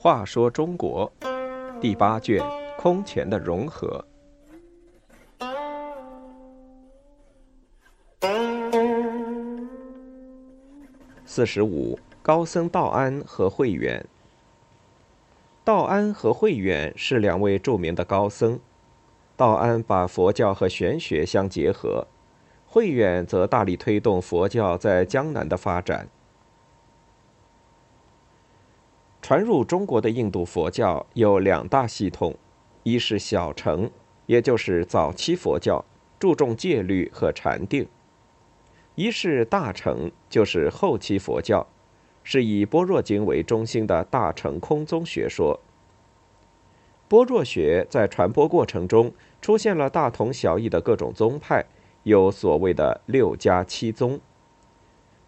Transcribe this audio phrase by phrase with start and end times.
[0.00, 1.12] 话说中国
[1.80, 2.42] 第八卷
[2.78, 4.02] 空前的融合。
[11.26, 14.04] 四十五，高僧道安和慧远。
[15.62, 18.58] 道安和慧远是两位著名的高僧。
[19.36, 22.06] 道安把佛教和玄学相结合，
[22.70, 26.08] 慧远则大力推动佛教在江南的发展。
[29.22, 32.36] 传入中国的印度佛教有两大系统，
[32.82, 33.90] 一是小乘，
[34.26, 35.84] 也就是早期佛教，
[36.18, 37.86] 注重戒律和禅定；
[38.94, 41.66] 一是大乘，就是后期佛教，
[42.22, 45.58] 是以般若经为中心的大乘空宗学说。
[47.08, 51.64] 般若学在传播过程中出现了大同小异的各种宗派，
[52.08, 54.18] 有所谓的六家七宗，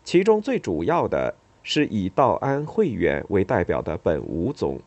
[0.03, 1.37] 其中最主要的。
[1.63, 4.81] 是以道安、慧远为代表的本无宗。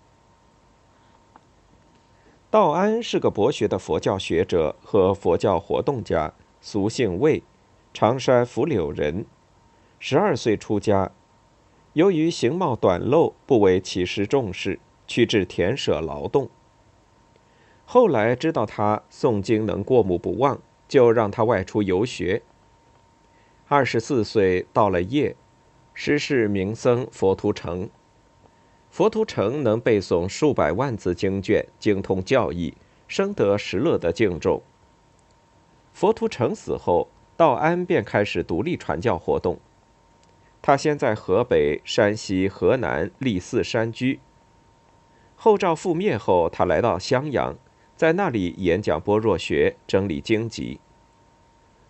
[2.49, 7.43] 道安是个博学的佛教学者和佛教活动家，俗姓魏，
[7.93, 9.23] 长山福柳人。
[9.99, 11.11] 十二岁出家，
[11.93, 16.49] 由于形貌短陋，不为其师重视，去至田舍劳动。
[17.85, 20.59] 后来知道他诵经能过目不忘，
[20.93, 22.43] 就让他外出游学。
[23.67, 25.35] 二十四岁到了夜。
[25.95, 27.89] 师事名僧佛图澄，
[28.91, 32.75] 佛图澄能背诵数百万字经卷，精通教义，
[33.07, 34.61] 深得石勒的敬重。
[35.91, 39.59] 佛图澄死后，道安便开始独立传教活动。
[40.61, 44.19] 他先在河北、山西、河南立寺山居。
[45.35, 47.55] 后赵覆灭后，他来到襄阳，
[48.03, 50.81] 在那里演讲般若学，整理经籍。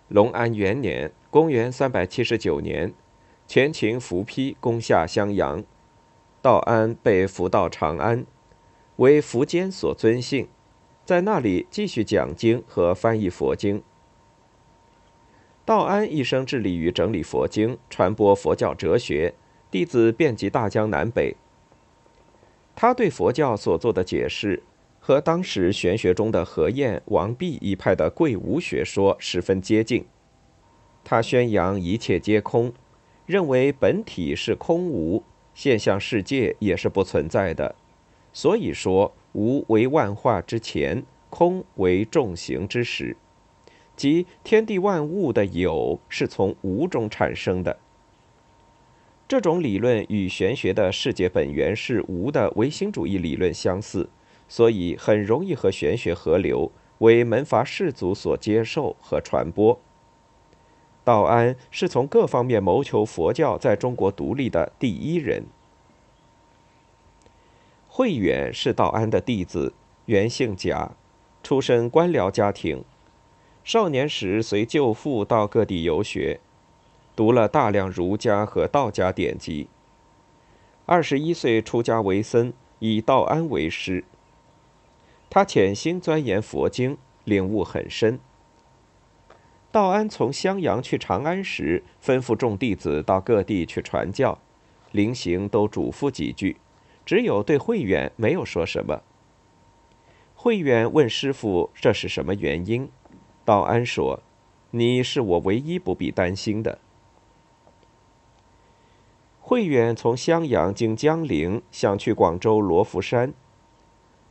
[0.09, 2.93] 隆安元年（公元379年）。
[3.49, 5.63] 前秦伏丕攻下襄阳，
[6.39, 8.27] 道安被俘到长安，
[8.97, 10.47] 为苻坚所尊信，
[11.03, 13.81] 在那里继续讲经和翻译佛经。
[15.65, 19.33] 道安一生致力于整理佛经，传播佛教哲学，
[19.71, 21.35] 弟子遍及大江南北。
[22.75, 24.61] 他对佛教所做的解释，
[25.05, 30.05] 和当时玄学中的何晏、王弼一派的贵无学说十分接近。
[31.03, 32.71] 他宣扬一切皆空。
[33.25, 35.21] 认为本体是空无，
[35.53, 37.75] 现象世界也是不存在的，
[38.31, 43.15] 所以说无为万化之前，空为众行之始，
[43.97, 47.77] 即天地万物的有是从无中产生的。
[49.27, 54.09] 这种理论与玄学的世界本源是无的唯心主义理论相似，
[54.53, 59.79] 所以很容易和玄学合流，为门阀士族所接受和传播。
[61.03, 65.45] 道安是从各方面谋求佛教在中国独立的第一人。
[67.87, 69.73] 慧远是道安的弟子，
[70.05, 70.91] 原姓贾，
[71.41, 72.83] 出身官僚家庭，
[73.63, 76.39] 少年时随舅父到各地游学，
[77.15, 79.67] 读了大量儒家和道家典籍。
[80.85, 84.03] 二十一岁出家为僧，以道安为师。
[85.33, 88.19] 他潜心钻研佛经，领悟很深。
[89.71, 94.37] 道安从襄阳去长安时，吩咐众弟子到各地去传教，
[94.91, 96.57] 临行都嘱咐几句，
[97.03, 99.01] 只有对慧远没有说什么。
[100.35, 102.87] 慧远问师傅这是什么原因，
[103.43, 104.21] 道安说
[104.69, 106.77] ：“你是我唯一不必担心的。”
[109.41, 113.33] 慧远从襄阳经江陵，想去广州罗浮山。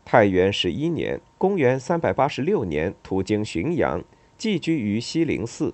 [0.05, 4.03] 太元十一年（公元386年），途经浔阳。
[4.39, 5.73] 寄居于西灵寺。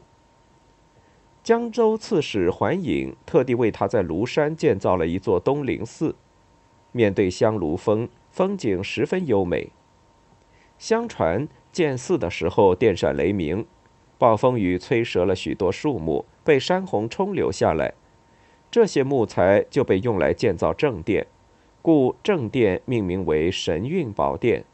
[1.42, 6.14] 江州刺史桓颖特地为他在庐山建造了一座东林寺，
[6.92, 9.70] 面对香炉峰，风景十分优美。
[10.76, 13.64] 相传建寺的时候电闪雷鸣，
[14.18, 17.94] 暴风雨摧折了许多树木，被山洪冲流下来，
[18.70, 21.26] 这些木材就被用来建造正殿，
[21.82, 24.64] 故正殿命名为神韵宝殿。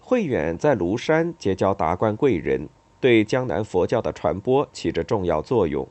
[0.00, 2.68] 慧远在庐山结交达官贵人，
[3.00, 5.88] 对江南佛教的传播起着重要作用。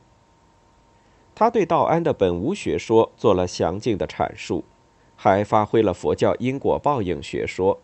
[1.34, 4.64] 他对道安的本无学说做了详尽的阐述，
[5.16, 7.80] 还发挥了佛教因果报应学说，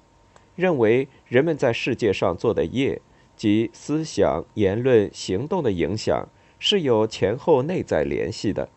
[0.55, 3.01] 认为人们在世界上做的业
[3.35, 6.29] 及思想、言论、行动的影响
[6.59, 8.69] 是有前后内在联系的。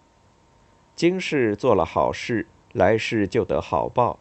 [1.01, 4.19] 今世做了好事，来世就得好报；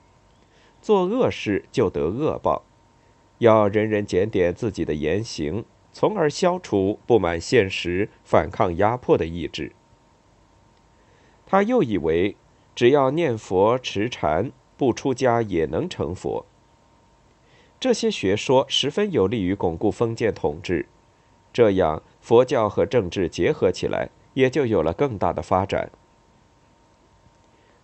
[0.81, 2.63] 做恶事就得恶报。
[3.37, 9.73] 要人人检点自己的言行，从而消除不满现实、反抗压迫的意志。
[11.45, 12.35] 他又以为，
[12.75, 16.47] 只要念佛持禅，不出家也能成佛。
[17.79, 20.87] 这些学说十分有利于巩固封建统治，
[21.53, 25.91] 这样佛教和政治结合起来，也就有了更大的发展。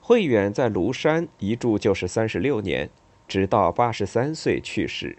[0.09, 2.89] 慧远在庐山一住就是三十六年，
[3.27, 5.19] 直到八十三岁去世。